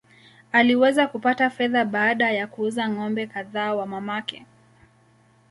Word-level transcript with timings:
Aliweza 0.51 1.07
kupata 1.07 1.49
fedha 1.49 1.85
baada 1.85 2.31
ya 2.31 2.47
kuuza 2.47 2.89
ng’ombe 2.89 3.27
kadhaa 3.27 3.73
wa 3.73 3.85
mamake. 3.85 4.45